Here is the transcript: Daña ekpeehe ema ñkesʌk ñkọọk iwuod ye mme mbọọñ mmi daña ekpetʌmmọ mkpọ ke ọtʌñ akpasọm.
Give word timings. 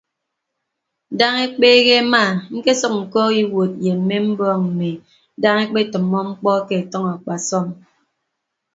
Daña 1.19 1.41
ekpeehe 1.47 1.91
ema 2.01 2.23
ñkesʌk 2.55 2.93
ñkọọk 3.01 3.33
iwuod 3.41 3.71
ye 3.85 3.91
mme 3.99 4.15
mbọọñ 4.27 4.61
mmi 4.67 4.89
daña 5.41 5.61
ekpetʌmmọ 5.65 6.17
mkpọ 6.29 6.51
ke 6.67 6.75
ọtʌñ 6.83 7.03
akpasọm. 7.13 7.67